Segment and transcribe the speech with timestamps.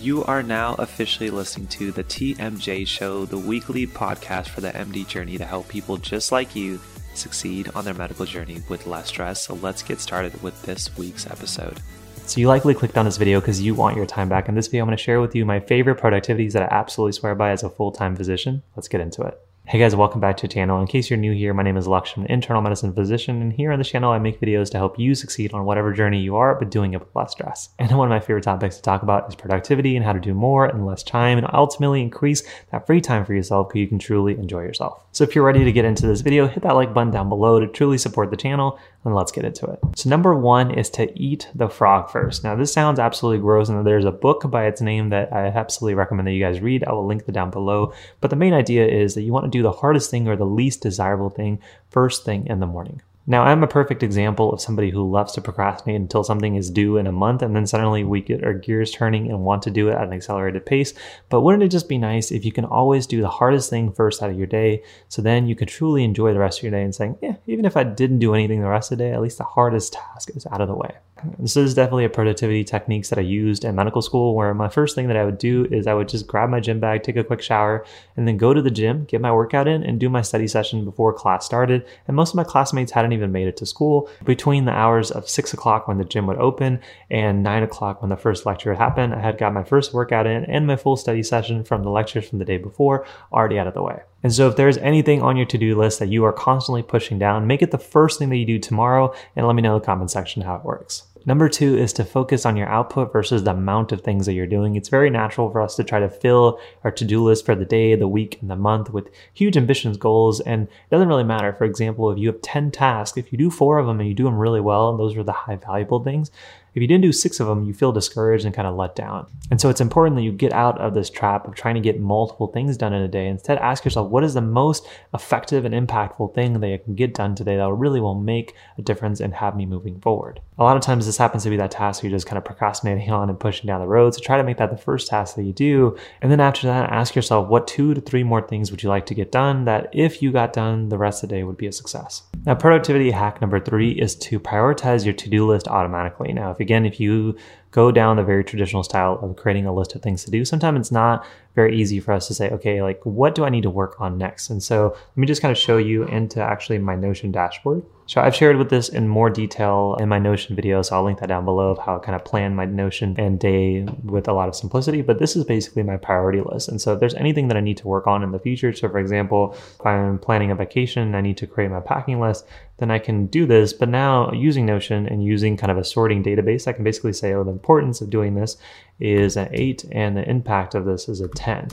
[0.00, 5.06] You are now officially listening to the TMJ Show, the weekly podcast for the MD
[5.06, 6.80] journey to help people just like you
[7.12, 9.42] succeed on their medical journey with less stress.
[9.42, 11.82] So let's get started with this week's episode.
[12.24, 14.48] So you likely clicked on this video because you want your time back.
[14.48, 17.12] In this video, I'm going to share with you my favorite productivities that I absolutely
[17.12, 18.62] swear by as a full-time physician.
[18.76, 19.38] Let's get into it.
[19.70, 20.80] Hey guys, welcome back to the channel.
[20.80, 23.78] In case you're new here, my name is Lakshman, internal medicine physician, and here on
[23.78, 26.72] the channel I make videos to help you succeed on whatever journey you are, but
[26.72, 27.68] doing it with less stress.
[27.78, 30.34] And one of my favorite topics to talk about is productivity and how to do
[30.34, 34.00] more in less time and ultimately increase that free time for yourself so you can
[34.00, 35.04] truly enjoy yourself.
[35.12, 37.60] So if you're ready to get into this video, hit that like button down below
[37.60, 39.78] to truly support the channel, and let's get into it.
[39.94, 42.42] So number one is to eat the frog first.
[42.42, 45.94] Now this sounds absolutely gross, and there's a book by its name that I absolutely
[45.94, 46.82] recommend that you guys read.
[46.84, 47.94] I will link it down below.
[48.20, 50.44] But the main idea is that you want to do the hardest thing or the
[50.44, 53.02] least desirable thing first thing in the morning.
[53.26, 56.96] Now, I'm a perfect example of somebody who loves to procrastinate until something is due
[56.96, 59.88] in a month, and then suddenly we get our gears turning and want to do
[59.88, 60.94] it at an accelerated pace.
[61.28, 64.22] But wouldn't it just be nice if you can always do the hardest thing first
[64.22, 66.82] out of your day, so then you can truly enjoy the rest of your day
[66.82, 69.20] and saying, yeah, even if I didn't do anything the rest of the day, at
[69.20, 70.96] least the hardest task is out of the way.
[71.38, 74.94] This is definitely a productivity techniques that I used in medical school where my first
[74.94, 77.24] thing that I would do is I would just grab my gym bag, take a
[77.24, 77.84] quick shower,
[78.16, 80.82] and then go to the gym, get my workout in, and do my study session
[80.84, 81.86] before class started.
[82.08, 84.08] And most of my classmates hadn't even made it to school.
[84.24, 86.80] Between the hours of six o'clock when the gym would open
[87.10, 90.26] and nine o'clock when the first lecture would happen, I had got my first workout
[90.26, 93.66] in and my full study session from the lectures from the day before already out
[93.66, 94.00] of the way.
[94.22, 97.46] And so if there's anything on your to-do list that you are constantly pushing down,
[97.46, 99.86] make it the first thing that you do tomorrow and let me know in the
[99.86, 101.09] comment section how it works.
[101.26, 104.46] Number two is to focus on your output versus the amount of things that you're
[104.46, 104.74] doing.
[104.74, 107.66] It's very natural for us to try to fill our to do list for the
[107.66, 111.52] day, the week, and the month with huge ambitions, goals, and it doesn't really matter.
[111.52, 114.14] For example, if you have 10 tasks, if you do four of them and you
[114.14, 116.30] do them really well, and those are the high valuable things,
[116.74, 119.26] if you didn't do six of them, you feel discouraged and kind of let down.
[119.50, 122.00] And so it's important that you get out of this trap of trying to get
[122.00, 123.26] multiple things done in a day.
[123.26, 127.14] Instead, ask yourself, what is the most effective and impactful thing that I can get
[127.14, 130.40] done today that really will make a difference and have me moving forward?
[130.58, 133.10] A lot of times this happens to be that task you're just kind of procrastinating
[133.10, 134.14] on and pushing down the road.
[134.14, 135.96] So try to make that the first task that you do.
[136.20, 139.06] And then after that, ask yourself, what two to three more things would you like
[139.06, 141.66] to get done that if you got done, the rest of the day would be
[141.66, 142.22] a success?
[142.46, 146.32] Now, productivity hack number three is to prioritize your to-do list automatically.
[146.32, 147.36] Now, if again, if you
[147.70, 150.78] go down the very traditional style of creating a list of things to do, sometimes
[150.78, 153.70] it's not very easy for us to say, okay, like what do I need to
[153.70, 154.50] work on next?
[154.50, 157.82] And so let me just kind of show you into actually my Notion dashboard.
[158.10, 161.20] So I've shared with this in more detail in my Notion video, so I'll link
[161.20, 164.32] that down below of how I kind of plan my Notion and day with a
[164.32, 165.00] lot of simplicity.
[165.00, 166.68] But this is basically my priority list.
[166.68, 168.88] And so if there's anything that I need to work on in the future, so
[168.88, 172.48] for example, if I'm planning a vacation, I need to create my packing list,
[172.78, 173.72] then I can do this.
[173.72, 177.32] But now using Notion and using kind of a sorting database, I can basically say,
[177.34, 178.56] oh, the importance of doing this
[178.98, 181.68] is an eight and the impact of this is a 10.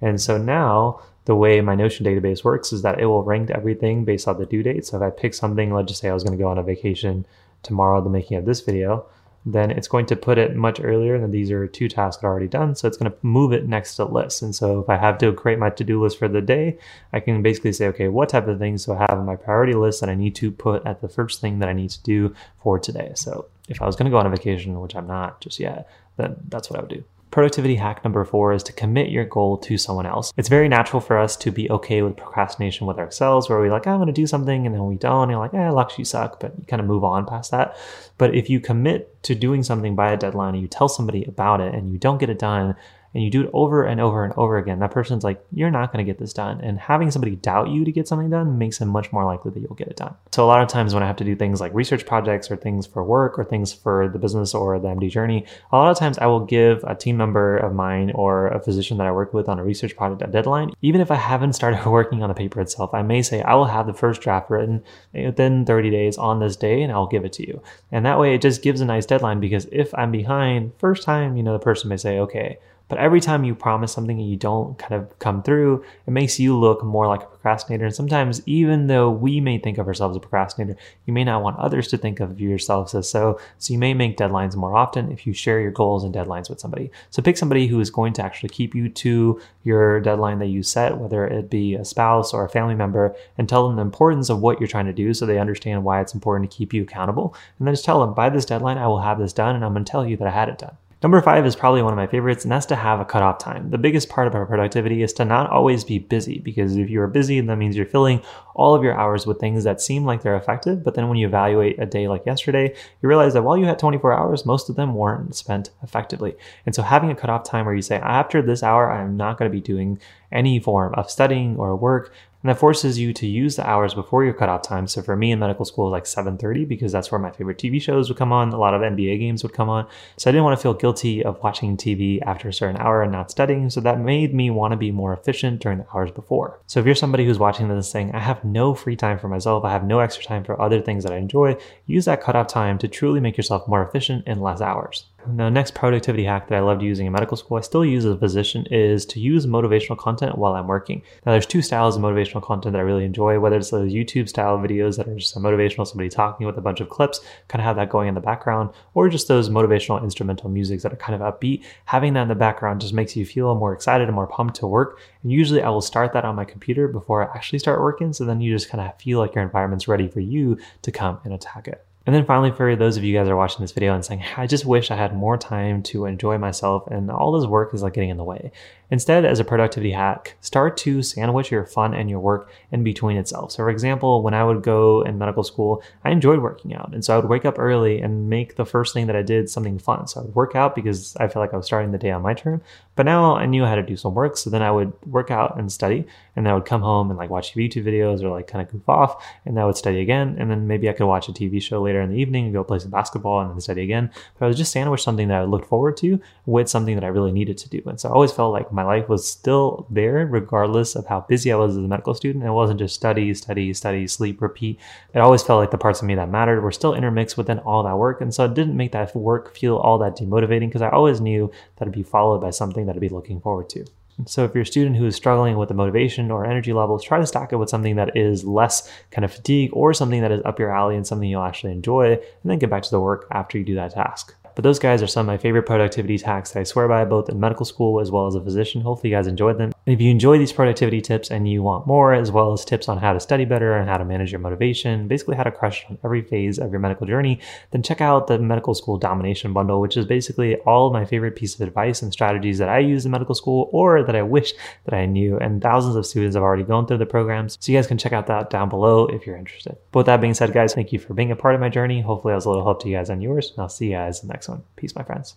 [0.00, 4.04] And so now the way my Notion database works is that it will rank everything
[4.04, 4.84] based on the due date.
[4.84, 6.62] So if I pick something, let's just say I was going to go on a
[6.64, 7.24] vacation
[7.62, 9.06] tomorrow, the making of this video,
[9.46, 12.74] then it's going to put it much earlier than these are two tasks already done.
[12.74, 14.42] So it's going to move it next to lists.
[14.42, 16.78] And so if I have to create my to-do list for the day,
[17.12, 19.74] I can basically say, okay, what type of things do I have in my priority
[19.74, 22.34] list that I need to put at the first thing that I need to do
[22.60, 23.12] for today?
[23.14, 25.88] So if I was going to go on a vacation, which I'm not just yet,
[26.16, 27.04] then that's what I would do.
[27.30, 30.32] Productivity hack number four is to commit your goal to someone else.
[30.36, 33.86] It's very natural for us to be okay with procrastination with ourselves, where we're like,
[33.86, 35.22] oh, I'm going to do something, and then we don't.
[35.22, 37.76] And you're like, eh, Lux, you suck, but you kind of move on past that.
[38.18, 41.60] But if you commit to doing something by a deadline and you tell somebody about
[41.60, 42.74] it and you don't get it done,
[43.12, 45.92] and you do it over and over and over again, that person's like, you're not
[45.92, 46.60] going to get this done.
[46.60, 49.60] And having somebody doubt you to get something done makes them much more likely that
[49.60, 50.14] you'll get it done.
[50.32, 52.56] So a lot of times when I have to do things like research projects or
[52.56, 55.98] things for work or things for the business or the MD journey, a lot of
[55.98, 59.34] times I will give a team member of mine or a physician that I work
[59.34, 60.70] with on a research project a deadline.
[60.82, 63.66] Even if I haven't started working on the paper itself, I may say, I will
[63.66, 67.32] have the first draft written within 30 days on this day and I'll give it
[67.34, 67.60] to you.
[67.90, 71.36] And that way it just gives a nice deadline because if I'm behind first time,
[71.36, 72.58] you know, the person may say, okay,
[72.90, 76.40] but every time you promise something and you don't kind of come through, it makes
[76.40, 77.84] you look more like a procrastinator.
[77.84, 80.76] And sometimes, even though we may think of ourselves as a procrastinator,
[81.06, 83.38] you may not want others to think of yourselves as so.
[83.58, 86.58] So you may make deadlines more often if you share your goals and deadlines with
[86.58, 86.90] somebody.
[87.10, 90.64] So pick somebody who is going to actually keep you to your deadline that you
[90.64, 94.30] set, whether it be a spouse or a family member, and tell them the importance
[94.30, 96.82] of what you're trying to do so they understand why it's important to keep you
[96.82, 97.36] accountable.
[97.60, 99.74] And then just tell them, by this deadline, I will have this done, and I'm
[99.74, 100.76] going to tell you that I had it done.
[101.02, 103.70] Number five is probably one of my favorites, and that's to have a cutoff time.
[103.70, 107.06] The biggest part about productivity is to not always be busy, because if you are
[107.06, 108.20] busy, that means you're filling
[108.54, 110.84] all of your hours with things that seem like they're effective.
[110.84, 113.78] But then when you evaluate a day like yesterday, you realize that while you had
[113.78, 116.36] 24 hours, most of them weren't spent effectively.
[116.66, 119.50] And so having a cutoff time where you say, after this hour, I'm not going
[119.50, 119.98] to be doing
[120.30, 124.24] any form of studying or work and that forces you to use the hours before
[124.24, 124.86] your cutoff time.
[124.86, 128.08] So for me in medical school, like 7:30, because that's where my favorite TV shows
[128.08, 128.52] would come on.
[128.52, 129.86] A lot of NBA games would come on.
[130.16, 133.12] So I didn't want to feel guilty of watching TV after a certain hour and
[133.12, 133.70] not studying.
[133.70, 136.60] So that made me want to be more efficient during the hours before.
[136.66, 139.64] So if you're somebody who's watching this saying, I have no free time for myself,
[139.64, 142.78] I have no extra time for other things that I enjoy, use that cutoff time
[142.78, 145.04] to truly make yourself more efficient in less hours.
[145.26, 148.14] The next productivity hack that I loved using in medical school, I still use as
[148.14, 151.02] a physician, is to use motivational content while I'm working.
[151.26, 154.30] Now, there's two styles of motivational content that I really enjoy, whether it's those YouTube
[154.30, 157.66] style videos that are just motivational, somebody talking with a bunch of clips, kind of
[157.66, 161.20] have that going in the background, or just those motivational instrumental musics that are kind
[161.20, 161.64] of upbeat.
[161.84, 164.66] Having that in the background just makes you feel more excited and more pumped to
[164.66, 165.00] work.
[165.22, 168.14] And usually I will start that on my computer before I actually start working.
[168.14, 171.20] So then you just kind of feel like your environment's ready for you to come
[171.24, 171.84] and attack it.
[172.06, 174.46] And then finally, for those of you guys are watching this video and saying, I
[174.46, 177.92] just wish I had more time to enjoy myself and all this work is like
[177.92, 178.52] getting in the way.
[178.90, 183.16] Instead, as a productivity hack, start to sandwich your fun and your work in between
[183.16, 183.52] itself.
[183.52, 186.92] So, for example, when I would go in medical school, I enjoyed working out.
[186.92, 189.48] And so I would wake up early and make the first thing that I did
[189.48, 190.08] something fun.
[190.08, 192.22] So I would work out because I felt like I was starting the day on
[192.22, 192.62] my term.
[192.96, 194.36] But now I knew how to do some work.
[194.36, 196.04] So then I would work out and study.
[196.34, 198.72] And then I would come home and like watch YouTube videos or like kind of
[198.72, 199.24] goof off.
[199.44, 200.34] And then I would study again.
[200.38, 202.62] And then maybe I could watch a TV show later in the evening and go
[202.62, 204.10] play some basketball and then study again.
[204.38, 207.08] But I was just sandwiched something that I looked forward to with something that I
[207.08, 207.82] really needed to do.
[207.86, 211.50] And so I always felt like my life was still there, regardless of how busy
[211.52, 212.44] I was as a medical student.
[212.44, 214.78] It wasn't just study, study, study, sleep, repeat.
[215.14, 217.82] It always felt like the parts of me that mattered were still intermixed within all
[217.82, 218.20] that work.
[218.20, 221.50] And so it didn't make that work feel all that demotivating because I always knew
[221.76, 223.84] that it'd be followed by something that I'd be looking forward to.
[224.26, 227.18] So if you're a student who is struggling with the motivation or energy levels, try
[227.18, 230.42] to stack it with something that is less kind of fatigue or something that is
[230.44, 233.26] up your alley and something you'll actually enjoy, and then get back to the work
[233.30, 234.34] after you do that task.
[234.54, 237.28] But those guys are some of my favorite productivity hacks that I swear by both
[237.28, 238.80] in medical school as well as a physician.
[238.80, 239.72] Hopefully, you guys enjoyed them.
[239.86, 242.88] And if you enjoy these productivity tips and you want more, as well as tips
[242.88, 245.84] on how to study better and how to manage your motivation, basically how to crush
[245.88, 247.40] on every phase of your medical journey,
[247.70, 251.36] then check out the Medical School Domination Bundle, which is basically all of my favorite
[251.36, 254.52] pieces of advice and strategies that I use in medical school or that I wish
[254.84, 255.38] that I knew.
[255.38, 257.56] And thousands of students have already gone through the programs.
[257.60, 259.76] So you guys can check out that down below if you're interested.
[259.92, 262.00] But with that being said, guys, thank you for being a part of my journey.
[262.00, 263.50] Hopefully, I was a little help to you guys on yours.
[263.50, 264.62] And I'll see you guys in the next one.
[264.76, 265.36] Peace, my friends.